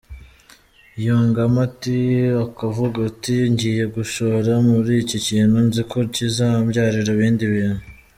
Yungamo 1.03 1.57
ati 1.67 1.97
“Ukavuga 2.47 2.97
uti 3.09 3.35
ngiye 3.51 3.83
gushora 3.95 4.51
muri 4.69 4.91
iki 5.03 5.17
kintu 5.27 5.57
nziko 5.67 5.97
cyizambyarira 6.13 7.09
ibindi 7.15 7.43
bintu. 7.53 7.83